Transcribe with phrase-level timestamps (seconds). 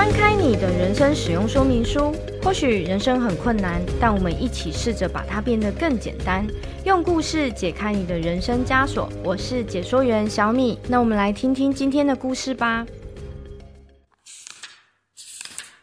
[0.00, 2.10] 翻开你的人生使用说明书，
[2.42, 6.46] 或许人生很困难，但我们一起试着把它变得更简单，
[6.84, 9.10] 用故事解开你的人生枷锁。
[9.22, 12.86] 我是解说员小米，那我们来听听今天的故事吧。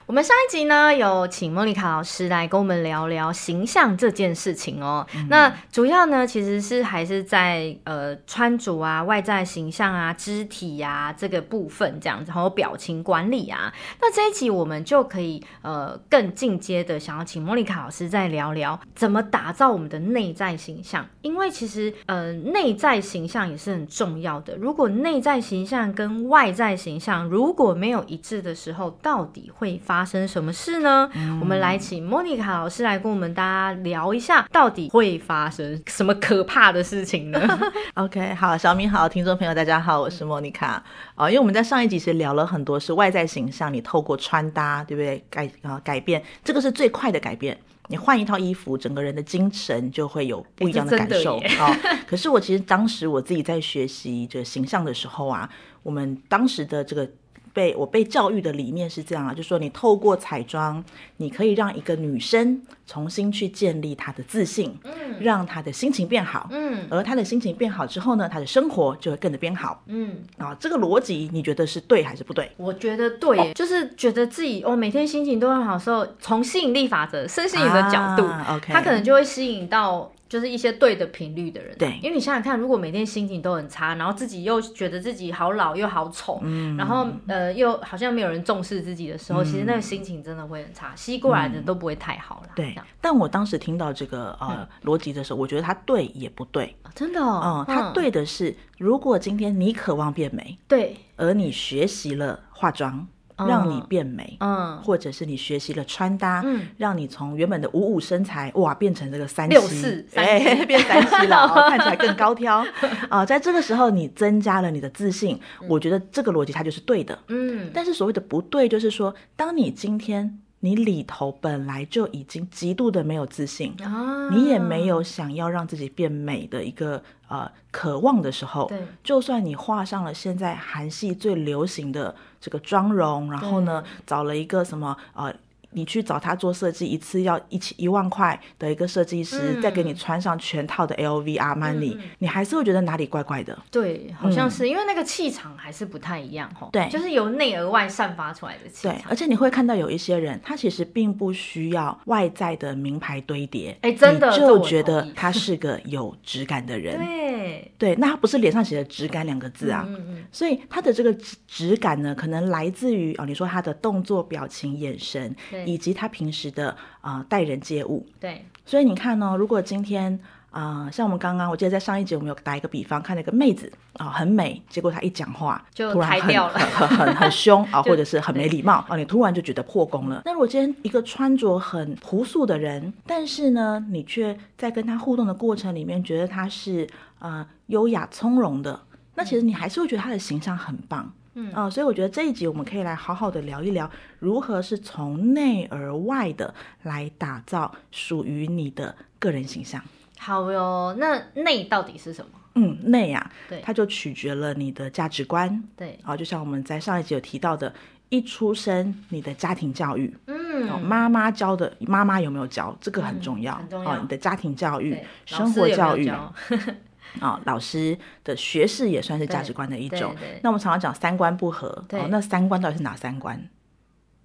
[0.07, 5.05] 我们上一集呢，有请莫妮卡老师来跟我们聊聊形象这件事情哦。
[5.13, 13.73] 嗯、那主要呢，其实是还是在呃穿着啊、外在形象啊、肢体呀、啊、这个部分这样子，还有表情管理啊。
[13.99, 24.55] 那这一集我们就可以呃更进阶的，想要请莫妮卡老师再聊聊怎么打造我们的内在形象，因为其实呃内在形象也是很重要的。
[24.55, 31.09] 如果内在形象跟外在形象如果没有一致的时候，到底会发发生什么事呢？
[31.15, 37.41] 嗯、我们来请莫妮卡老师来跟我们大家聊一下，到底会发生什么可怕的事情呢？
[37.95, 40.83] OK，好，小米好，听众朋友大家好，我是莫妮卡
[41.15, 41.27] 啊。
[41.27, 45.25] 因为我们在上一集其实聊了很多是外在形象，你透过穿搭，对不对？
[45.31, 47.57] 改啊改变，这个是最快的改变。
[47.87, 51.75] 你换一套衣服，整个人的精神就会有不一样的感受啊。
[52.05, 55.49] 可是我其实当时我自己在学习这形象的时候啊，
[55.81, 57.09] 我们当时的这个。
[57.57, 60.83] 被我被教育的理念是这样啊，就是说你透过彩妆，
[61.17, 72.51] 你可以让一个女生重新去建立她的自信，嗯，让她的心情变好，嗯，而她的心情变好之后呢，她的生活就会更得变好，嗯，啊，这个逻辑你觉得是对还是不对？
[72.57, 80.11] 我觉得对，耶，就是觉得自己哦每天心情都很好的时候，从吸引力法则、身心灵的角度，啊，OK，他可能就会吸引到。
[80.29, 92.49] 就是一些对的频率的人，对，因为你想想看，如果每天心情都很差，然后自己又觉得自己好老又好丑，嗯，然后呃又好像没有人重视自己的时候，嗯、其实那个心情真的会很差，吸过来的都不会太好了。
[92.55, 103.07] 对，但我当时听到这个呃逻辑的时候，我觉得他对也不对，真的哦，嗯，它对的是，如果今天你渴望变美，对，而你学习了化妆。
[103.37, 112.57] 让你变美，嗯，或者是你学习了穿搭，嗯，让你从原本的五五身材，哇，变成这个三七六四，哎，变三七了， 哦，看起来更高挑。
[113.09, 113.25] 啊，呃！
[113.25, 117.69] 在这个时候，你增加了你的自信，嗯，我觉得这个逻辑它就是对的，嗯。
[117.73, 132.15] 但是所谓的不对，就是说，当你今天你里头本来就已经极度的没有自信，啊，你也没有想要让自己变美的一个呃渴望的时候，对，就算你画上了现在韩系最流行的。
[132.39, 135.33] 这个妆容，然后呢，找了一个什么呃。
[135.71, 143.57] 你去找他做设计，一次要一千一万块的一个设计师，嗯、再给你穿上全套的 LV 阿玛尼，你还是会觉得哪里怪怪的。
[143.69, 146.69] 对，好像是、嗯、因为那个气场还是不太一样哈。
[146.71, 148.95] 对，就是由内而外散发出来的气场。
[148.95, 156.97] 对，而且你会看到有一些人，他其实并不需要外在的名牌堆叠，哎，真的就觉得他是个有质感的人。
[156.97, 159.87] 对， 对，那他不是脸上写的“质感”两个字啊。
[160.31, 161.13] 所以他的这个
[161.45, 165.35] 质感呢，可能来自于哦，你说他的动作、表情、眼神。
[165.65, 166.69] 以及他平时的
[167.01, 170.19] 啊、呃、待人接物，对，所以你看呢、哦，如果今天
[170.51, 176.57] 啊、呃，像我们刚刚，我记得在上一集我们有打一个比方，看那个妹子啊、呃、很美，结果她一讲话就突然很掉了。
[176.57, 180.21] 很很很凶啊， 或者是很没礼貌啊，你突然就觉得破功了。
[180.25, 186.87] 那如果今天一个穿着很朴素的人，但是呢，你却在跟他互动的过程里面觉得他是
[187.19, 188.79] 呃优雅从容的，
[189.15, 191.11] 那其实你还是会觉得他的形象很棒。
[191.39, 199.79] 嗯啊、呃，所以我觉得这一集我们可以来好好的聊一聊，如何是从内而外的来打造属于你的个人形象。
[200.17, 202.31] 好哟，那内到底是什么？
[202.55, 205.63] 嗯，内呀、啊，对，它就取决了你的价值观。
[205.75, 207.71] 对，啊，就像我们在上一集有提到的，
[208.09, 213.53] 一出生你的家庭教育，嗯，妈妈教的，妈妈有没有教，这个很重要。
[213.53, 213.91] 嗯、很重要。
[213.91, 214.97] 啊，你的家庭教育、
[215.27, 216.11] 生活教育。
[217.19, 220.15] 啊、哦，老师的学识也算是价值观的一种。
[220.41, 223.49] 那我们常常讲三观不合，哦，那三观到底是哪三观？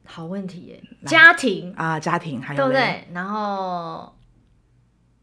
[0.04, 0.82] 好问题耶。
[1.06, 3.08] 家庭啊，家庭还有对不对？
[3.12, 4.14] 然后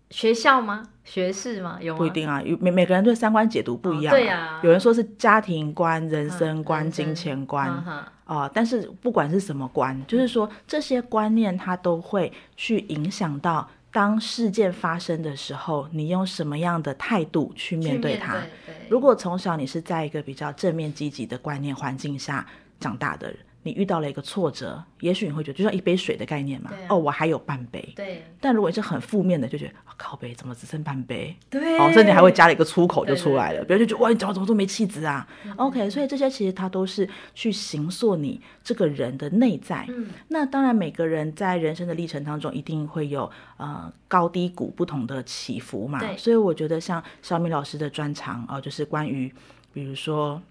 [0.09, 0.89] 学校吗？
[1.03, 1.77] 学士吗？
[1.81, 1.97] 有吗？
[1.97, 4.17] 不一定啊，每每个人对三观解读不一样、啊哦。
[4.17, 13.69] 对啊，有人说是家庭观、人生观、嗯、金钱观啊、呃，但是不管是什么观，嗯、就是说这些观念它都会去影响到。
[13.91, 18.33] 当事件发生的时候，你用什么样的态度去面对它？
[18.33, 22.45] 对对，如果从小你是在一个比较正面积极的观念环境下
[22.79, 23.39] 长大的人。
[23.69, 27.93] 你遇到了一个挫折，也许你会觉得就像一杯水的概念嘛，啊、哦，我还有半杯。
[27.95, 28.23] 对。
[28.41, 31.35] 但如果你是很负面的，就觉得、哦、靠杯怎么只剩半杯？
[31.49, 31.77] 对。
[31.77, 39.85] 哦，甚至还会加了一个粗口就出来了，别人就觉得哇，你怎么怎么都没气质啊、嗯、？OK，所以这些其实它都是去形塑你这个人的内在。
[39.89, 40.07] 嗯。
[40.29, 45.99] 那当然，每个人在人生的历程当中，一定会有呃高低谷不同的起伏嘛。
[45.99, 46.17] 对。
[46.17, 49.31] 所以我觉得像小米老师的专长哦、呃，就是关于
[49.71, 50.41] 比如说。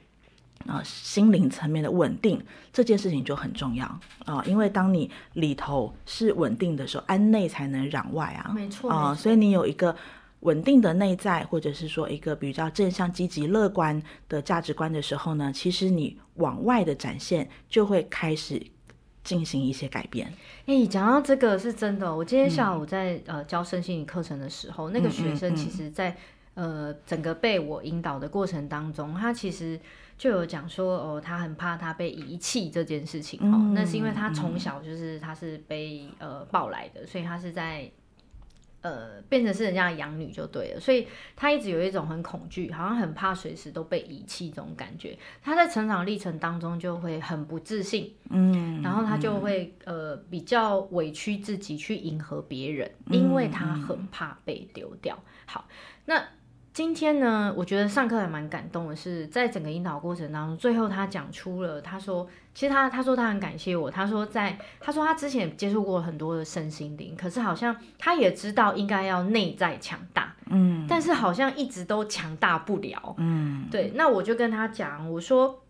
[0.66, 3.86] 啊、呃，心灵层面的稳定这件事情就很重要
[4.24, 9.94] 啊、呃，因为当你里头是稳定的时候，安内才能攘外啊，没错啊、呃，所以你有一个
[10.40, 18.60] 稳定的内在，或者是说一个比较正向、积极、乐观的价值观的时候呢，其实你往外的展现就会开始
[19.24, 20.32] 进行一些改变。
[20.66, 26.16] 哎，讲到这个是真的，我今天下午在、嗯、呃教身心灵课程的时候，那个学生其实在、嗯
[26.54, 29.80] 嗯、呃整个被我引导的过程当中，他其实。
[30.18, 37.88] 就有讲说哦，他很怕他被遗弃这件事情哦、嗯，那是因为他从小就是他是被、嗯、呃抱来的，所以他是在
[38.80, 41.06] 呃变成是人家的养女就对了，所以
[41.36, 45.16] 他一直有一种很恐惧，好像很怕随时都被遗弃这种感觉。
[45.40, 55.16] 他在成长历程当中就会很不自信，嗯，然后他就会、嗯、呃比较委屈自己去迎合别人，因为他很怕被丢掉。
[55.46, 55.68] 好，
[56.06, 56.20] 那。
[56.78, 75.60] 今天呢，我觉得上课还蛮感动的是，在整个引导过程当中，最后他讲出了，他说，其实他他说他很感谢我，他说在他说他之前接触过很多的身心灵，可是好像他也知道应该要内在强大，嗯，但是好像一直都强大不了，嗯，对，那我就跟他讲，我说。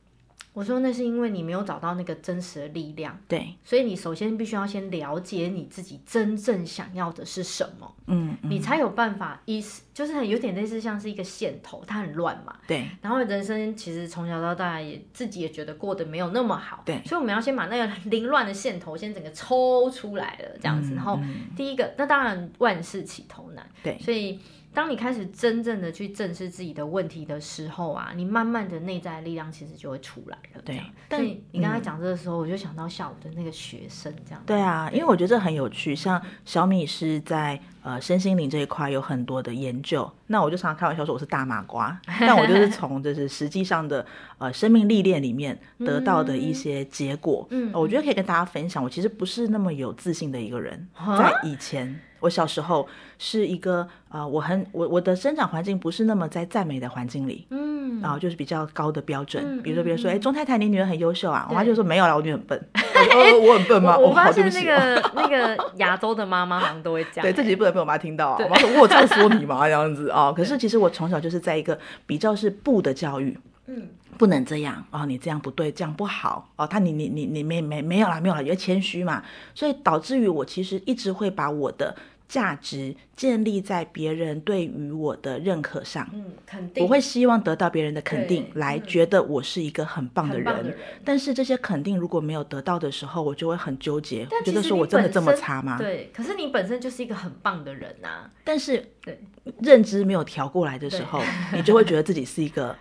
[0.59, 21.21] 我说那是因为你没有找到那个真实的力量，对，所以你首先必须要先了解你自己真正想要的是什么，嗯，嗯，你才有办法意思就是很有点类似像是一个线头，它很乱嘛，对，然后人生其实从小到大也自己也觉得过得没有那么好，对，所以我们要先把那个凌乱的线头先整个抽出来了，这样子，嗯，然后
[21.57, 24.41] 第一个，那当然万事起头难，对，所以。
[24.75, 30.63] 当你开始真正的去正视自己的问题的时候啊，你慢慢的内在的力量其实就会出来了。
[30.65, 34.43] 对，但你刚才讲这个时候，我就想到下午的那个学生这样。
[34.47, 35.97] 对啊，因为我觉得这很有趣。
[35.97, 44.07] 像小米是在呃身心灵这一块有很多的研究，那我就常常开玩笑说我是大麻瓜， 但我就是从就是实际上的
[44.39, 47.45] 呃生命历练里面得到的一些结果。
[47.51, 48.85] 嗯，我觉得可以跟大家分享。
[48.85, 50.89] 我其实不是那么有自信的一个人，
[51.19, 52.01] 在以前。
[52.21, 52.87] 我小时候
[53.19, 62.69] 是一个啊、呃，我很我我的生长环境不是那么在赞美的环境里，嗯，然后就是比较高的标准，嗯、比如说别人说，哎、嗯，钟太太你女儿很优秀啊，我妈就说没有啦，我女儿很笨，
[63.15, 63.97] 我，我很笨吗？
[63.97, 73.89] 我，我发现那个 那个亚洲的妈妈好像都会讲，对，自己不能被我妈听到啊，我妈说我这样说你嘛 这样子啊，可是其实我从小就是在一个比较是不的教育，嗯，
[74.19, 79.23] 不能这样哦，你这样不对，这样不好哦，他你你你你没没没有啦没有啦，因为谦虚嘛，
[79.55, 81.97] 所以导致于我其实一直会把我的。
[82.29, 90.79] 价值建立在别人对于我的认可上，嗯，肯定我会希望得到别人的肯定，来觉得我是一个很棒的人，嗯，的人。
[91.03, 95.79] 但是这些肯定如果没有得到的时候，我就会很纠结，觉得说我真的这么差吗？
[95.79, 98.31] 对，可是你本身就是一个很棒的人啊。
[98.45, 99.19] 但是，对，
[99.63, 101.23] 认知没有调过来的时候，
[101.55, 102.77] 你就会觉得自己是一个。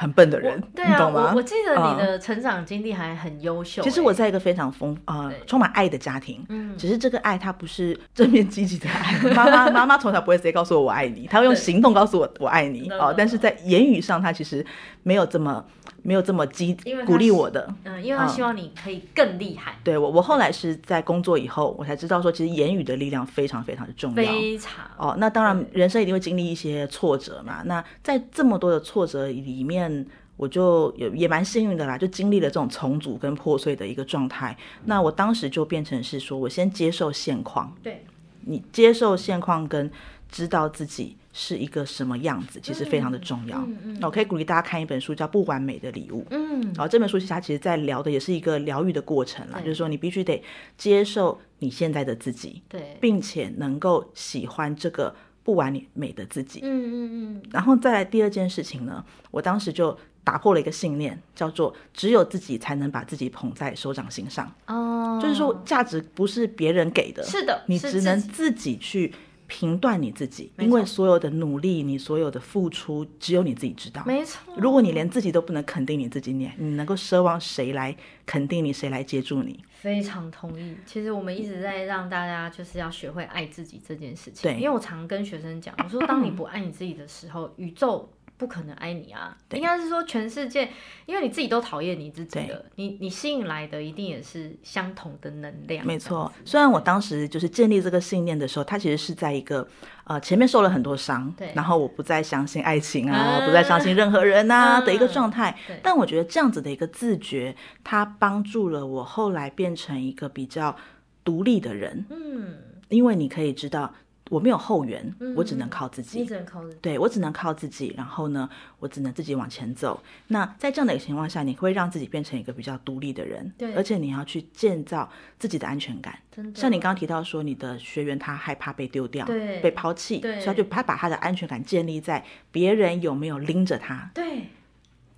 [0.00, 1.30] 很笨的人，对啊，你懂吗？
[1.32, 3.84] 我我记得你的成长经历还很优秀、欸。
[3.84, 9.18] 其实我在一个非常丰呃充满爱的家庭，嗯，只是这个爱它不是正面积极的爱。
[9.34, 13.14] 妈妈妈妈从小不会直接告诉我我爱你，她会用行动告诉我我爱你哦、呃。
[13.14, 14.64] 但是在言语上，她其实
[15.02, 15.64] 没有这么
[16.02, 17.68] 没有这么激鼓励我的。
[17.82, 19.72] 嗯，因为她希望你可以更厉害。
[19.72, 24.16] 嗯、对我我后来是在工作以后，我才知道说，其实言语的力量非常非常的重要。
[24.16, 27.62] 非常哦，那当然人生一定会经历一些挫折嘛。
[27.64, 29.87] 那在这么多的挫折里面。
[30.36, 34.56] 我就也也蛮幸运的啦，就经历了这种重组跟破碎的一个状态。
[34.84, 37.76] 那我当时就变成是说，我先接受现况。
[37.82, 38.04] 对，
[38.42, 39.90] 你接受现况跟
[40.30, 43.58] 知道自己是一个什么样子，其实非常的重要。
[43.58, 43.98] 嗯嗯。
[44.02, 46.20] 我可以鼓励大家看一本书，叫《不完美的礼物》。
[46.30, 46.60] 嗯。
[46.60, 50.40] 然后这本书其实它其实在聊的也是一个疗愈的过程啦，就是说你必须得
[50.76, 55.14] 接受你现在的自己，对，并且能够喜欢这个
[55.48, 56.60] 不完美的自己。
[56.62, 57.42] 嗯嗯嗯。
[57.50, 59.98] 然后再来第二件事情呢，我当时就。
[60.24, 64.52] 打破了一个信念，叫做只有自己才能把自己捧在手掌心上。
[64.66, 69.14] 哦，就是说价值不是别人给的，是的，你只能自己去
[69.48, 74.04] 评断你自己，因为所有的努力，你所有的付出，只有你自己知道。
[74.06, 79.58] 没错，如果你连自己都不能肯定你自己，你你能够奢望谁来肯定你，谁来接住你？
[79.72, 80.76] 非常同意。
[80.86, 84.50] 其实我们一直在让大家就是要学会爱自己这件事情。
[84.50, 88.08] 对，因为我常跟学生讲，我说当你不爱你自己的时候，宇宙。
[88.38, 89.36] 不可能爱你啊。
[89.48, 90.68] 对应该是说全世界，
[91.04, 95.84] 因为你自己都讨厌你自己的，你你吸引来的一定也是相同的能量。
[95.84, 99.66] 没错，虽然我当时就是建立这个信念的时候，它其实是在一个
[100.04, 105.58] 呃前面受了很多伤，对，然后我不再相信爱情啊，嗯、不再相信任何人啊、嗯、的一个状态。
[105.82, 110.76] 但我觉得这样子的一个自觉，它帮助了我后来变成一个比较
[111.24, 112.06] 独立的人。
[112.10, 112.56] 嗯，
[112.88, 113.92] 因为你可以知道。
[114.30, 116.20] 我没有后援，嗯、我只能靠自己。
[116.20, 116.78] 你只能靠自己。
[116.80, 117.94] 对，我只能靠自己。
[117.96, 120.02] 然后呢，我只能自己往前走。
[120.28, 123.52] 那在这样的一个情况下，你会让自己变成一个比较独立的人。
[123.56, 123.74] 对。
[123.74, 125.08] 而且你要去建造
[125.38, 126.18] 自己的安全感。
[126.54, 134.10] 像你刚刚提到说，你的学员他害怕被丢掉，对，被抛弃，对，所以他就他把他的安全感建立在别人有没有拎着他。
[134.14, 134.44] 对。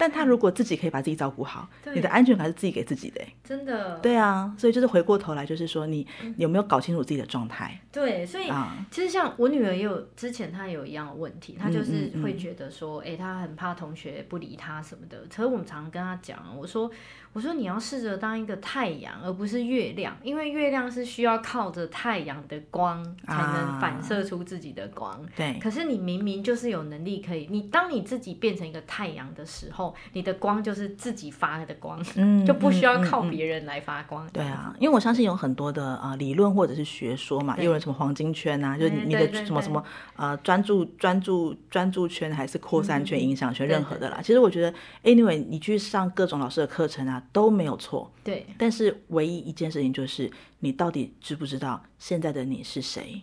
[0.00, 3.98] 但他如果自己可以把自己照顾好，你的安全感是自己给自己的，真的。
[3.98, 7.78] 对啊，所以就是回过头来，就是说你，你有没有搞清楚自己的状态？
[7.92, 15.18] 对，所以、嗯、其实像我女儿也有之前她有一样的问题，她就是会觉得说，哎、嗯嗯嗯，她很怕同学不理她什么的。
[15.28, 16.90] 可是我们常常跟她讲，我说。
[17.32, 25.12] 我说你要试着当一个太阳，而不是月亮，因为月亮是需要靠着太阳的光才能反射出自己的光。
[25.12, 25.56] 啊、对。
[25.60, 34.28] 可是你明明就是有能力可以，你当你自己变成一个太阳的时候，你的光就是自己发的光，嗯、 就不需要靠别人来发光。
[34.32, 39.80] 对啊，因为我相信有很多的啊、呃、理论或者是学说嘛，又有什么黄金圈啊，就是你的什么什么
[40.16, 44.18] 呃专注专注专注圈还是扩散圈、影响圈，任何的啦。
[44.20, 47.19] 其实我觉得，anyway，你去上各种老师的课程啊。
[47.32, 48.46] 都没有错，对。
[48.58, 53.22] 但是唯一一件事情就是，你到底知不知道现在的你是谁？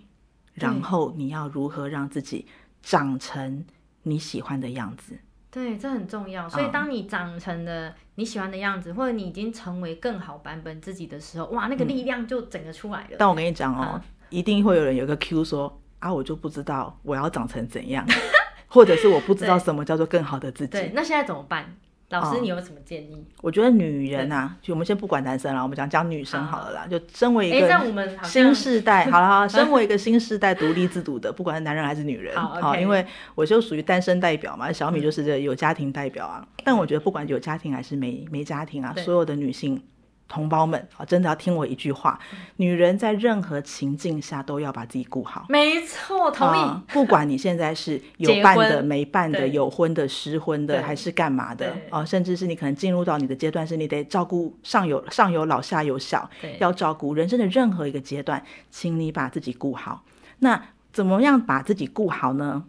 [0.53, 2.45] 然后你要如何让自己
[2.81, 3.63] 长成
[4.03, 5.17] 你喜欢的样子？
[5.51, 6.47] 对，这很重要。
[6.49, 13.09] 所以当你长成了你喜欢的样子，嗯、或者你已经成为更好版本自己的时候，哇，那个力量就整个出来了。
[13.11, 18.05] 嗯、但我跟你讲哦、嗯，一定会有人有个 Q 说啊，我就不知道我要长成怎样，
[18.67, 20.71] 或者是我不知道什么叫做更好的自己。
[20.71, 21.75] 对，那现在怎么办？
[22.09, 23.15] 老师，你有什么建议？
[23.15, 26.87] 哦、我觉得女人啊，就我们先不管男生了，我们讲讲女生好了啦。
[26.89, 36.39] 就身为一个新世代， 好了好了，身为一个新世代独立自主的，不管是男人还是女人， 好，因为我就属于单身代表嘛，小米就是这有家庭代表啊。
[36.41, 39.81] 嗯、但我觉得不管有家庭还是没没家庭啊，所有的女性。
[40.27, 42.19] 同胞们啊，真的要听我一句话，
[42.57, 45.45] 女人在任何情境下都要把自己顾好。
[45.49, 46.59] 没错，同意。
[46.59, 52.05] 呃、不管你现在是有伴的、没伴的、有婚的、失婚的，还是干嘛的啊、呃？
[52.05, 56.29] 甚至是你可能进入到你的阶段，是你得照顾上有上有老下有小，
[56.59, 60.03] 要照顾人生的任何一个阶段，请你把自己顾好。
[60.39, 62.65] 那怎么样把自己顾好呢？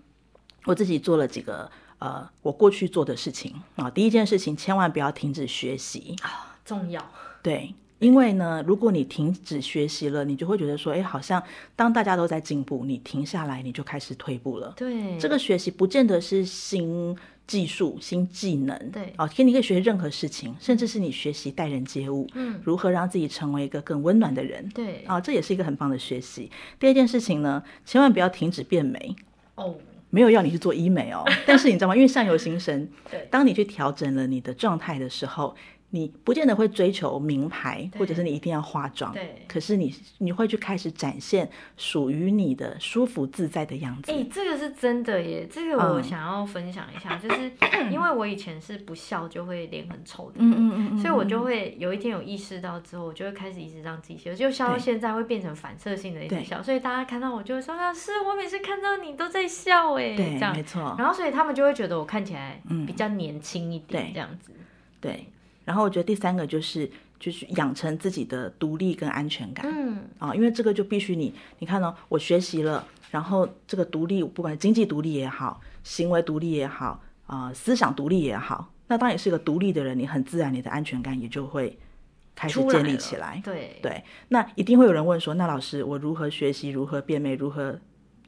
[0.64, 3.90] 我自己做了几个呃，我过去做的事情啊、呃。
[3.90, 7.02] 第一件事情，千万不要停止学习啊，重要。
[7.42, 11.42] 对，因为呢，如果你停止学习了，你就会觉得说，哎，好像
[11.74, 14.74] 当大家都在进步，你停下来，你就开始退步了。
[14.76, 17.16] 对，这个学习不见得是新
[17.46, 18.76] 技术、新技能。
[18.90, 24.68] 对，哦，其实你可以学任何事情，甚至是你学习待人接物，嗯，如何让自己成为一个更温暖的人。
[24.74, 26.50] 对，啊、哦，这也是一个很棒的学习。
[26.78, 29.16] 第二件事情呢，千万不要停止变美。
[29.54, 29.74] 哦，
[30.10, 31.96] 没有要你去做医美哦，但是你知道吗？
[31.96, 35.54] 因为相由心生， 对，当你去调整了你的状态的时候。
[35.90, 39.44] 你不见得会追求名牌，或者是你一定要化妆，对。
[39.48, 44.12] 可是你你会去开始展现属于你的舒服自在的样子。
[44.12, 45.48] 哎、欸，这个是真的耶！
[45.50, 47.52] 这个我想要分享一下，嗯、 就是
[47.90, 56.62] 因为我以前是不笑就会脸很丑的人，嗯嗯嗯，嗯，所以我就会有一天有意识到之后，我就会开始一直让自己笑，就笑到现在会变成反射性的一直笑。
[56.62, 60.94] 所以大家看到我就会说：“老师，我每次看到你都在笑。”哎，对，这样没错。
[60.98, 64.52] 然后所以他们就会觉得我看起来比较年轻一点，这样子。
[65.00, 65.26] 对
[65.68, 81.78] 然后我觉得第三个就是就是养成自己的独立跟安全感，嗯啊，因为这个就必须你你看呢、哦，我学习了，然后这个独立，不管经济独立也好，行为独立也好，啊、呃，思想独立也好，那当你是一个独立的人，你很自然你的安全感也就会
[82.34, 83.34] 开始建立起来。
[83.34, 87.78] 来对对，那一定会有人问说，那老师我如何学习，如何变美，如何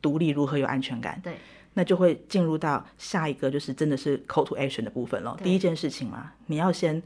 [0.03, 1.19] 独立，如何有安全感？
[1.25, 1.37] 对。
[1.73, 5.39] 那就会进入到下一个，就是真的是 call to action 的部分了。
[5.43, 7.03] 第一件事情嘛，你要先。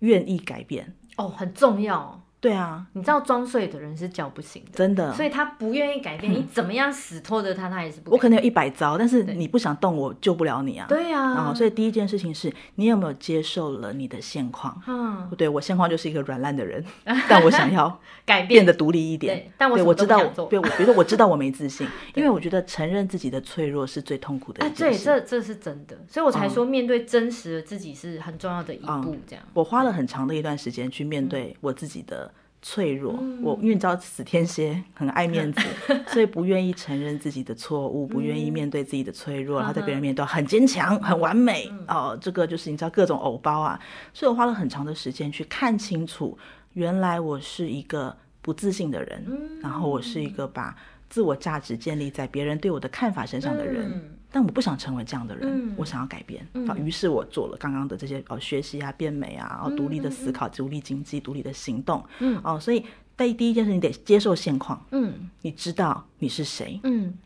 [0.00, 2.25] 愿意改变哦，很重要。
[2.38, 5.12] 对啊，你知道装睡的人是叫不醒的，真的。
[5.14, 8.12] 所以他不愿意改变，嗯、你怎么样死拖着他，他也是不。
[8.12, 10.86] 我可能有一百招，但是你不想动，我救不了你啊。
[10.88, 11.34] 对呀、啊。
[11.34, 14.80] 然后，所以第一件事情是你有没有接受了你的现况？
[14.86, 16.84] 嗯，对，我现况就是一个软烂的人，
[17.28, 19.36] 但我想要 改变，变得独立一点。
[19.38, 25.04] 对，但我我知道，对，我觉得 我知道我没自信，因为我觉得承认自己的脆弱是最痛苦的一件事。
[25.04, 29.16] 对，这这是真的，所以我才说面对真实的自己是很重要的一步。
[29.26, 32.30] 这样，我花了很长的一段时间去面对我自己的。
[32.68, 35.60] 脆弱，嗯、我因为你知道死天蝎很爱面子，
[36.10, 41.68] 所以不愿意承认自己的错误，不愿意面对自己的脆弱，嗯、然后在别人面前都很坚强、很完美。
[41.70, 43.78] 嗯、哦，这个就是你知道各种偶包啊，
[44.12, 46.36] 所以我花了很长的时间去看清楚，
[46.72, 50.74] 原来我是一个不自信的人，嗯、然后我是一个把
[51.08, 54.18] 自我价值建立在别人对我的看法身上的人。
[54.36, 56.46] 嗯但我不想成为这样的人，嗯、我想要改变。
[56.52, 62.04] 嗯、于是我做了刚刚的这些哦，学习啊，变美啊，哦，独立的思考，独、嗯、立经济，独立的行动。
[62.18, 62.84] 嗯，哦，所以
[63.16, 64.84] 第第一件事，你得接受现况。
[64.90, 66.78] 嗯，你知道你是谁。
[66.82, 67.16] 嗯，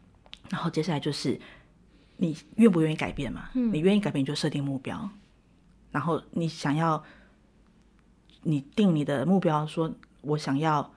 [0.51, 1.37] 然后接下来就是
[2.19, 3.51] 你愿不愿意改变嘛？
[3.55, 5.11] 嗯，你愿意改变，你就设定目标。
[5.91, 7.03] 然后你想要，
[8.45, 10.89] 你定你的目标，说我想要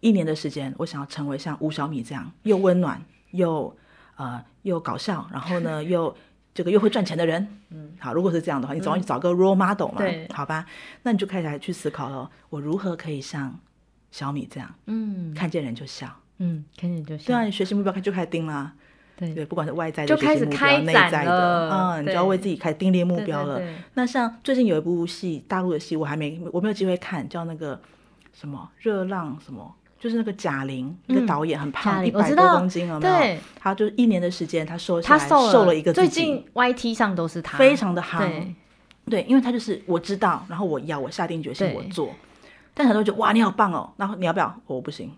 [0.00, 3.76] 一年的时间，我想要成为像吴小米这样又温暖又。
[4.16, 6.14] 呃，又搞笑，然后呢， 又
[6.52, 10.66] 这个又会赚钱的人，嗯，好，如果是这样的话，你总要去找个 role model 嘛，对，好吧，
[11.02, 13.58] 那你就开始来去思考了，我如何可以像
[14.10, 18.72] 小米这样，嗯，看见人就笑，嗯，看见人就笑，对啊，你学习目标就开始定啦，
[19.16, 19.34] 对。
[19.34, 23.60] 对，不管是外在的就开始开内在的，嗯，你就要为自己开始定立目标了。
[23.94, 27.80] 那像最近有一部戏，大陆的戏，我还没我没有机会看，叫那个
[28.32, 29.74] 什么热浪什么。
[30.04, 33.16] 就是那个贾玲，一个导演很胖，一百多公斤，有没有？
[33.18, 35.94] 对，他就一年的时间，他瘦下来，瘦了一个。
[35.94, 38.20] 最近 YT 上都是他，非常的夯。
[39.06, 42.10] 对，因为他就是我知道，然后我要，我下定决心，我做。
[42.74, 44.54] 但很多人觉得哇，你好棒哦，然后你要不要？
[44.66, 45.10] 我不行。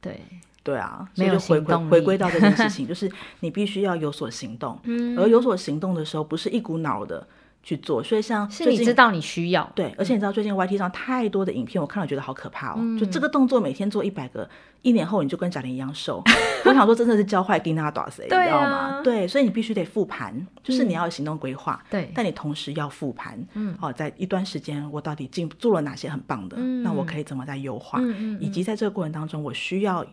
[0.00, 0.18] 对，
[0.62, 4.78] 对啊，所以就回归回归到这件事情， 就是你必须要有所行动。
[4.84, 7.28] 嗯，而有所行动的时候，不是一股脑的。
[7.62, 12.78] 去做，所以像是你知道你需要对，而且你知道最近 YT 上太多的影片，我看了觉得好可怕哦。
[12.98, 14.48] 就这个动作每天做一百个，
[14.82, 16.22] 一年后你就跟贾玲一样瘦。
[16.64, 19.00] 我想说真的是教坏给他多少谁，你知道吗？
[19.02, 28.00] 对，所以你必须得复盘，就是你要有行动规划，对，但你同时要复盘，嗯，哦，在一段时间我到底进做了哪些很棒的，那我可以怎么再优化，
[28.40, 30.04] 以及在这个过程当中我需要。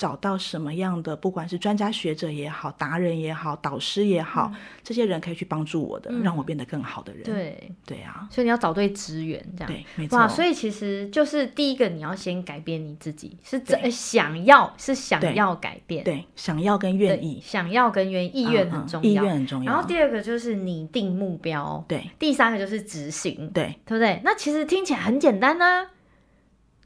[0.00, 4.50] 找到什么样的，不管是专家学者也好，达人也好，导师也好，
[4.82, 7.22] 这些人可以去帮助我的，让我变得更好的人。
[7.24, 7.70] 对。
[7.84, 9.70] 对啊，所以你要找对资源，这样。
[9.70, 10.16] 对，没错。
[10.16, 19.72] 哇，所以其实就是第一个，你要先改变你自己，是真想要，是想要改变，对，想要跟愿意，想要跟愿意，意愿很重要，意愿很重要。
[19.72, 24.20] 然后第二个就是拟定目标，对，第三个就是执行，对，对不对？
[24.24, 25.88] 那其实听起来很简单呢。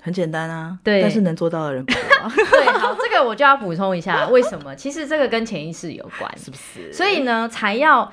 [0.04, 2.30] 很简单啊，对，但是能做到的人不多啊。
[2.36, 4.76] 对，好，这个我就要补充一下，为什么？
[4.76, 6.92] 其实这个跟潜意识有关， 是不是？
[6.92, 8.12] 所以呢，才要。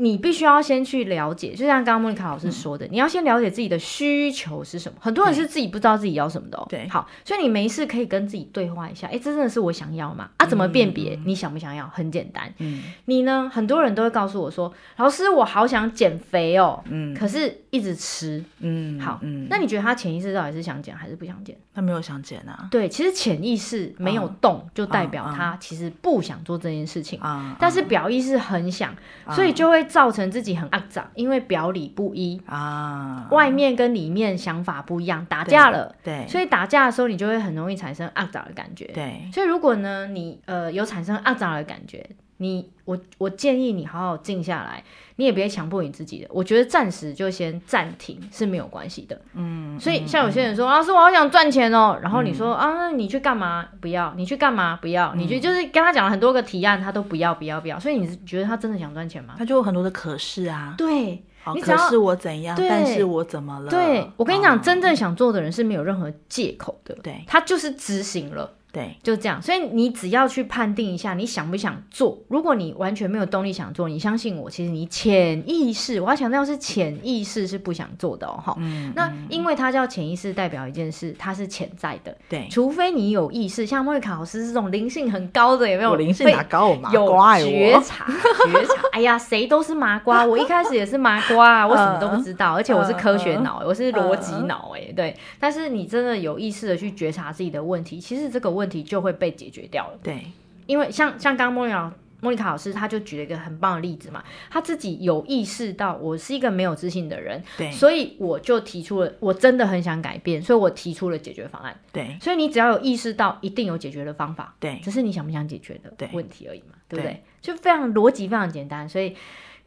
[0.00, 4.96] 你必须要先去了解，就像刚刚莫妮卡老师说的，嗯、你要先了解自己的需求是什么。
[4.98, 6.66] 很多人是自己不知道自己要什么的、喔。
[6.70, 9.06] 对，好，所以你没事可以跟自己对话一下。
[9.08, 10.30] 哎、欸，这真的是我想要吗？
[10.38, 11.20] 啊，怎么辨别？
[11.26, 11.86] 你想不想要？
[11.88, 12.50] 很简单。
[12.60, 13.50] 嗯，你呢？
[13.52, 16.84] 很多人都会告诉我说，老师，我好想减肥哦、喔。
[16.88, 18.42] 嗯，可是一直吃。
[18.60, 19.18] 嗯，好。
[19.20, 21.54] 嗯，那你觉得他潜意识到底是想减还是不想减？
[21.74, 22.68] 他没有想减啊。
[22.70, 27.54] 对，其实潜意识没有动，就代表他其实不想做这件事情啊。
[27.60, 28.96] 但是表意识很想，
[29.34, 29.86] 所以就会。
[29.90, 32.40] 造成自己很肮脏，因为表里不一。
[32.46, 42.08] 啊，外面跟里面想法不一样，打架了，对，对，所以打架的时候你就会很容易产生肮脏的感觉，对，所以如果呢你呃有产生肮脏的感觉。
[42.42, 44.82] 你我我建议你好好静下来，
[45.16, 46.26] 你也别强迫你自己的。
[46.30, 49.20] 我觉得暂时就先暂停是没有关系的。
[49.34, 53.68] 嗯，所以像有些人说，老师、我好想赚钱哦，然后你说、嗯、啊，那你去干嘛？
[53.82, 54.78] 不要，你去干嘛？
[54.80, 57.78] 不要，嗯、你就就是跟他讲了很多个提案，他都不要，不要，不要。
[57.78, 59.34] 所以你觉得他真的想赚钱吗？
[59.36, 60.74] 他就有很多的可是啊。
[60.78, 62.56] 对，哦、你可是我怎样？
[62.58, 63.68] 但是我怎么了？
[63.68, 66.96] 对，我跟你讲，哦、真正想做的人是没有任何借口的。
[67.02, 68.50] 对，他就是执行了。
[68.72, 69.40] 对，就这样。
[69.42, 72.18] 所以你只要去判定一下，你想不想做。
[72.28, 78.54] 如果你完全没有动力想做，你相信我，其实你潜意识，我要强调是潜意识是不想做的哦。
[78.58, 82.16] 嗯，那因为它叫潜意识，代表一件事，它是潜在的。
[82.28, 85.90] 对，除非你有意识，像莫瑞卡老师这种灵性很高的，有没有？
[85.90, 86.68] 我灵性哪高？
[86.68, 88.06] 我麻瓜有觉察，
[88.46, 88.74] 觉察。
[88.92, 95.16] 哎呀，谁都是麻瓜，我一开始也是麻瓜啊， 我什么都不知道，而且我是科学脑，我是逻辑脑，哎，对。
[95.40, 98.59] 但是你真的有意识的去觉察自己的问题，其实这个问题。
[98.60, 99.98] 问题就会被解决掉了。
[100.02, 100.26] 对，
[100.66, 111.74] 因为像像刚刚莫妮卡莫妮卡老师，他就举了一个很棒的例子嘛，他自己有意识到我是一个没有自信的人，对，所以我就提出了，我真的很想改变，所以我提出了解决方案。
[111.90, 114.54] 对，所以你只要有意识到，一定有解决的方法。
[114.60, 117.22] 对，只是你想不想解决的问题而已嘛，对，对不对？
[117.40, 119.16] 就非常逻辑非常简单，所以。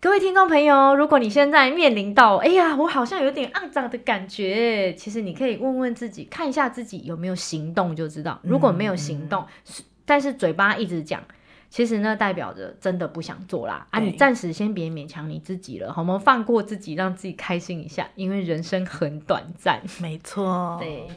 [0.04, 8.38] 各位听众朋友，如果你现在面临到，哎呀，我好像有点肮脏的感觉，其实你可以问问自己，看一下自己有没有行动，就知道。
[8.44, 11.24] 如果没有行动，嗯、但是嘴巴一直讲，
[11.70, 13.88] 其实呢，代表着真的不想做啦。
[13.92, 16.20] 啊，你暂时先别勉强你自己了，好吗？
[16.20, 19.82] 放过自己，让自己开心一下，因为人生很短暂。
[20.02, 21.08] 没错，对。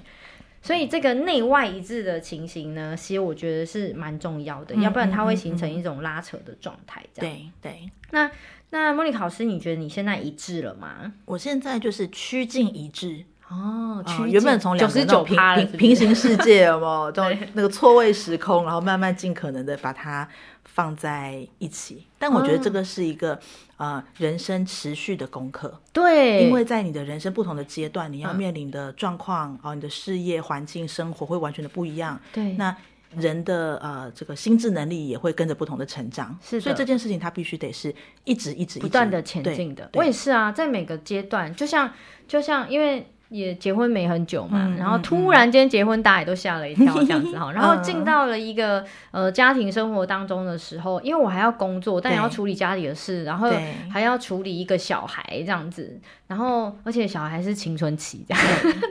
[0.67, 7.01] 所以这个内外一致的情形呢，其实我觉得是蛮重要的，嗯、要不然它会形成一种拉扯的状态。
[7.15, 7.91] 这样对对。
[8.11, 8.29] 那
[8.71, 11.13] 那莫妮卡老师，你觉得你现在一致了吗？
[11.25, 20.29] 我现在就是趋近一致哦，呃、原本从九十九平平平行世界有没有， 就那个错位时空，然后慢慢尽可能的把它
[20.77, 22.07] 放在一起。
[22.19, 23.41] 但我觉得这个是一个
[23.79, 25.81] 呃、人生持续的功课。
[25.93, 32.21] 对，因为在你的人生不同的阶段，你要面临的状况，哦、嗯，你的事业环境、生活会完全的不一样。
[32.33, 32.77] 对，那。
[33.17, 39.89] 人的呃，这个心智能力也会跟着不同的成长，是的，所以这件事情它必须得是一直一直不断的前进的。
[39.95, 41.91] 我也是啊，在每个阶段，就像
[42.29, 47.51] 就像因为也结婚没很久嘛，嗯、然后突然间结婚，大家也都吓了一跳， 这样子哈。
[47.51, 53.51] 嗯、然后进到了一个呃家庭生活当中的时候，因为我还要工作，但也要处理家里的事，然后
[53.91, 58.45] 还要处理一个小孩这样子，然后而且小孩是青春期这样，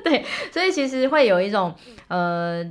[0.04, 1.74] 对， 所以其实会有一种
[2.08, 2.65] 呃。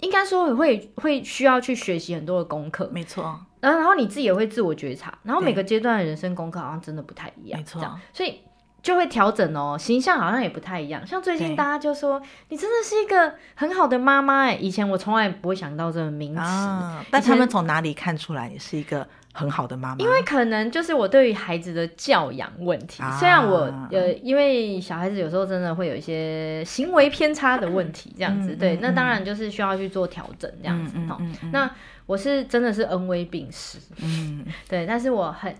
[0.00, 3.38] 应该说会会需要去学习很多的功课，没错。
[3.60, 7.80] 然后然后你自己也会自我觉察，然后每个阶段的人生功课好像真的不太一样，没错。
[8.12, 8.40] 所以
[8.82, 11.06] 就会调整哦，形象好像也不太一样。
[11.06, 19.06] 像最近大家就说你真的是一个很好的妈妈哎，以前我从来不会想到这个名词，啊，但他们从哪里看出来你是一个？
[19.34, 31.16] 很好的妈妈，因为可能就是我对于孩子的教养问题，啊、虽然我呃，因为小孩子有时候真的会有一些行为偏差的问题，这样子，嗯、对，嗯、那当然就是需要去做调整，这样子哈。
[31.18, 31.70] 嗯那
[32.04, 35.54] 我是真的是恩威并施，嗯， 对，但是我很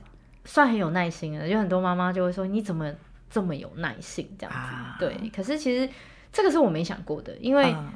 [0.45, 2.93] 算很有耐心的，有很多妈妈就会说你怎么
[3.33, 5.93] 这么有耐性这样子，啊、对，可是其实
[6.33, 7.73] 这个是我没想过的，因为。
[7.73, 7.91] 嗯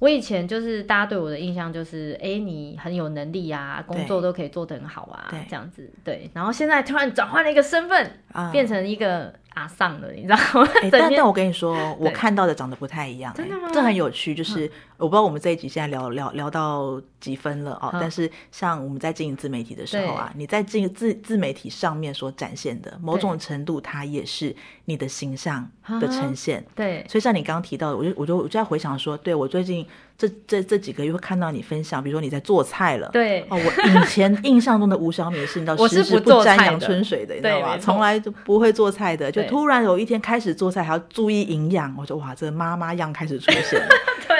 [0.00, 6.28] 我以前就是大家对我的印象就是，哎，你很有能力啊，工作都可以做得很好啊，对这样子，对。
[6.34, 9.32] 然后现在突然转换了一个身份，啊、变成一个。
[9.54, 10.68] 阿桑了，你知道吗？
[10.82, 13.70] 欸、 但但我跟你说，我看到的长得不太一样、欸，真的吗？
[13.72, 17.88] 这很有趣，就是、嗯、我不知道我们这一集现在聊聊聊到几分了哦。
[17.94, 25.66] 嗯、但是像我们在经营自媒体的时候啊，你在经营自自媒体上面所展现的某种程度，它也是你的形象
[26.00, 26.62] 的呈现。
[26.74, 29.86] 对，所以像你刚刚提到的，我就我就我就在回想说，对我最近
[30.18, 37.78] 这这这几个月会看到你分享，比如说你在做菜了，对哦，我以前印象中的吴小米是你知道， 我是不不沾阳春水的，你知道吗？
[37.78, 39.42] 从来都不会做菜的，就。
[39.44, 43.88] 突然有一天开始做菜，还要注意营养，我说哇，这个妈妈样开始出现了。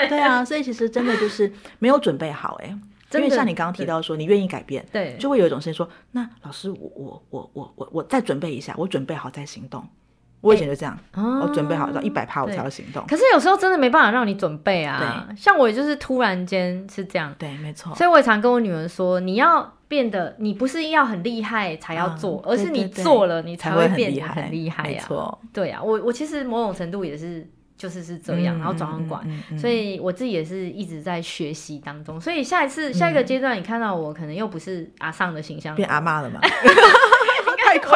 [0.01, 2.77] 对对啊，所以其实真的就是没有准备好哎、欸，
[3.17, 9.87] 因为像你刚刚提到说，你愿意改变，对，就会有一种声音说，那老师，我我我我我我再准备一下，我准备好再行动。
[10.41, 13.03] 我以前就这样，欸、我准备好到一百趴我才要行动。
[13.07, 17.95] 可是有时候真的没办法让你准备啊，对像我也就是突然间是这样，对，没错。
[17.95, 24.83] 所以我也常跟我女儿说，你要变得，你不是要很厉害才要做，嗯、而是你做了你才会变得很厉害。
[24.83, 27.49] 没错，对啊，我我其实某种程度也是
[27.85, 32.19] 就是是这样，嗯、然后转换过来，嗯嗯嗯、所以我自己也是一直在学习当中。
[32.19, 36.39] 所以下一次下一个阶段，你看到我可能又不是阿尚的形象，变阿妈了嘛？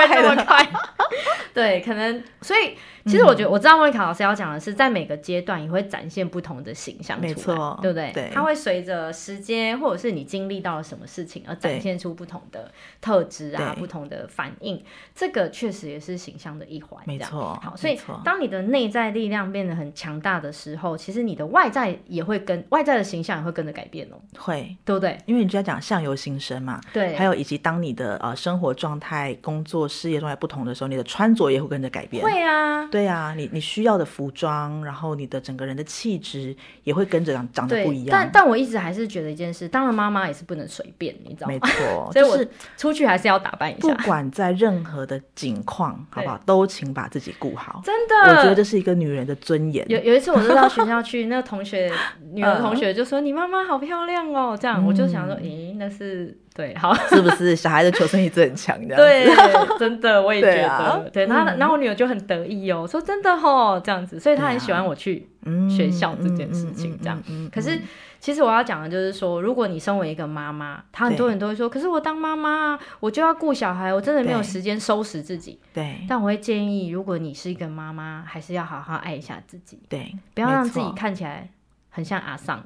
[0.08, 0.70] 太快。
[1.54, 8.12] 对，可能所以其实我觉得我知道莫妮卡老师要讲的是，在每个阶段也会展现不同的形象，没错，对不对？
[8.14, 14.82] 对，它会随着时间或者是你经历到了什么事情而展现出不同的特质啊，不同的反应。
[15.16, 17.60] 这个确实也是形象的一环，没错。
[17.62, 25.18] 好，所以当你的内在力量变得很强大的时候，其实你的外在也会跟外在的形象也会跟着改变哦，会，对不对？
[25.26, 27.16] 因为你就要讲相由心生嘛，对。
[27.16, 32.24] 还有以及当你的呃生活状态、工作事业状态不同的时候，你的穿着也会跟着改变。
[32.24, 38.08] 会啊，对啊，你你需要的服装，然后你的整个人的气质也会跟着长长得不一样。
[38.12, 41.54] 但但我一直还是觉得一件事，当了妈妈也是不能随便，你知道吗？
[41.54, 42.38] 没错， 所以我
[42.78, 43.94] 出去还是要打扮一下。
[43.96, 47.82] 不管在任何的境况，好不好，都请把自己顾好。
[47.84, 49.86] 真的，我觉得这是一个女人的尊严。
[49.90, 51.92] 有有一次，我就到学校去，那个同学
[52.34, 58.78] 女儿同学就说：“你妈妈好漂亮哦。”这样，我就想说：“咦，那是。”对，好， 是不是小孩的求生意志很强？
[58.88, 61.10] 这样对，真的，我也觉得。
[61.14, 65.28] 对，然后，然后我女儿就很得意哦，说真的吼，这样子，所以她很喜欢我去
[65.70, 67.22] 学校这件事情，这样。
[67.54, 67.80] 可是，
[68.20, 75.60] 其实我要讲的就是说，如果你身为一个妈妈，她很多人都会说，可是我当妈妈，我就要顾小孩，我真的没有时间收拾自己。
[75.74, 76.02] 对。
[76.10, 79.80] 但我会建议，如果你是一个妈妈，还是要好好爱一下自己。
[79.88, 81.48] 对，不要让自己看起来
[81.90, 82.62] 很像阿桑。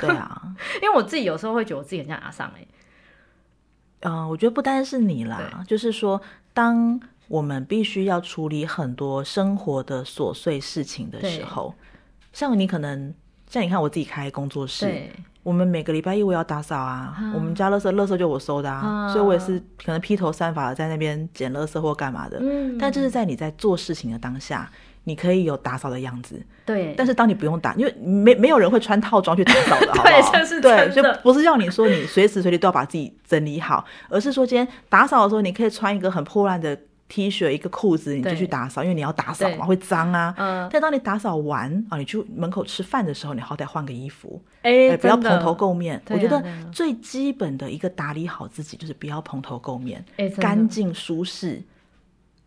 [0.00, 0.40] 对啊，
[0.82, 2.60] 因为我自己有时候会觉得我自己很像阿桑哎。
[2.60, 2.66] 嗯、
[4.04, 6.20] 呃，我觉得不单是你啦，就是说，
[6.52, 11.74] 当我们必须要处理很多生活的琐碎事情的时候，
[12.34, 13.14] 像你可能，
[13.48, 15.10] 像你看我自己开工作室，
[15.42, 22.38] 我们每个礼拜一我要打扫啊，嗯、我们家垃圾垃圾就我收的啊，嗯、所以我也是可能披头散发的在那边捡垃圾或干嘛的。
[22.42, 24.70] 嗯，但就是在你在做事情的当下，
[25.04, 26.40] 你可以有打扫的样子。
[26.66, 30.04] 对，但是当你不用打，因为没没有人会穿套装去打扫的， 好不好？
[30.04, 36.74] 对，就是对，所以不是要你说你随时随地都要把自己整理好，而是说今天打扫的时候，你可以穿一个很破烂的
[37.06, 40.34] T 恤、一个裤子，你就去打扫，因为你要打扫嘛，会脏啊。
[40.38, 40.66] 嗯。
[40.72, 46.02] 但当你打扫完啊，你去门口吃饭的时候，你好歹换个衣服，哎，不要蓬头垢面。
[46.08, 50.02] 我觉得最基本的一个打理好自己，就是不要蓬头垢面，
[50.38, 51.62] 干净舒适。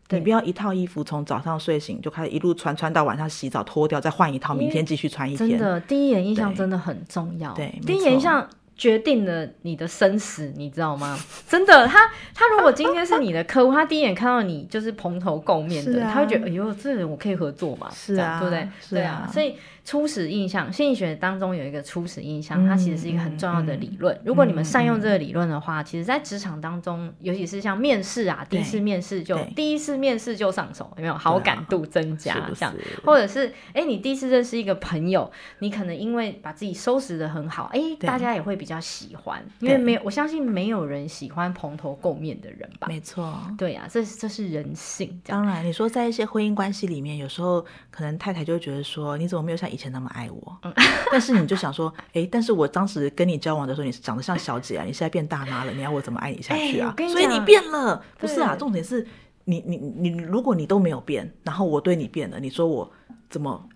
[0.10, 5.50] 你不要一套衣服从早上睡醒就开始一路穿穿到晚上洗澡脱掉再换一套，明天继续穿一天。
[5.50, 7.54] 真的，第一眼印象真的很重要。
[7.54, 11.20] 对，第一眼印象决定了你的生死，你知道吗？
[11.48, 12.00] 真的，他
[12.34, 17.90] 他如果今天是你的客户，他第一眼看到你就是蓬头垢面的，他会觉得哎呦，这人我可以合作嘛？
[17.92, 18.70] 是啊，对不对？
[18.90, 19.56] 对啊，所以。
[19.88, 24.20] 初始印象，心理学当中有一个初始印象，它其实是一个很重要的理论。
[24.26, 32.34] 如果你们善用这个理论的话，其实，在职场当中，尤其是像面试啊，第一次面试就第一次面试就上手，有没有好感度增加？
[32.54, 42.90] 这样，或者是哎，你第一次认识一个朋友，你可能因为把自己收拾的很好，哎，大家也会比较喜欢，因为没有，我相信没有人喜欢蓬头垢面的人吧？
[42.90, 45.22] 没错，对呀、啊，这这是人性。
[45.26, 50.74] 当然，你说在一些婚姻关系里面，有时候可能太太就会觉得说，你怎么没有像以前那么爱我，嗯，
[51.12, 56.94] 但是你就想说，哎，但是我当时跟你交往的时候，你是长得像小姐啊，你现在变大妈了，你要我怎么爱你下去啊？
[57.10, 58.56] 所以你变了，不是啊？
[58.58, 59.08] 重点是
[59.46, 62.92] 你，你，你，如果你都没有变，然后我对你变了，你说我
[63.30, 63.70] 怎么？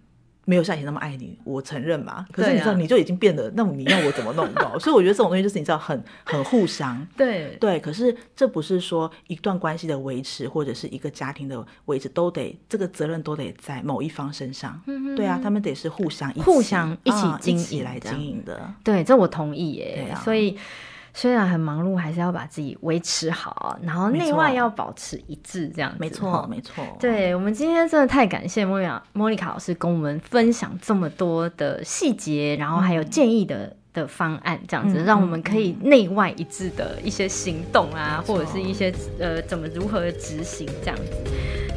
[0.45, 2.25] 没有像以前那么爱你，我承认嘛。
[2.31, 4.77] 可是你知道，你就已经变得，那么你要我怎么弄到？
[4.79, 7.05] 所以我觉得这种东西就是你知道，很很互相。
[7.15, 14.81] 对对，可是这不是说一段关系的维持或者是一个家庭的维持都得这个责任都得在某一方身上。
[14.87, 18.73] 嗯对啊，他们得是互相互相一起经营来经营的。
[18.83, 20.03] 对，这我同意耶。
[20.05, 20.57] 对啊，所以。
[21.13, 25.97] 虽然很忙碌，还是要把自己维持好，然后内外要保持一致，这样子。
[25.99, 26.83] 没错，没错。
[26.99, 41.11] 对，我们今天真的太感谢莫莉卡莫莉卡老师跟我们分享这么多的细节，然后还有建议的、嗯、的方案，这样子、嗯、让我们可以内外一致的一些行动啊，或者是一些呃怎么如何执行这样子。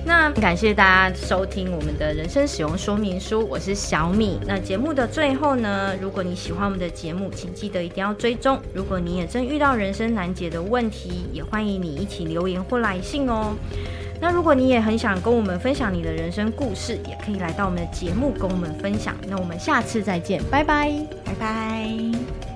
[0.06, 4.38] 那感谢大家收听我们的人生使用说明书，我是小米。
[4.46, 8.60] 那节目的最后呢，如果你喜欢我们的节目，请记得一定要追踪。
[8.74, 13.54] 如果你也正遇到人生难解的问题，也欢迎你一起留言或来信哦。
[14.20, 19.14] 那如果你也很想跟我们分享你的人生故事，也可以来到我们的节目跟我们分享。
[19.26, 20.92] 那我们下次再见，拜拜，
[21.24, 22.53] 拜拜。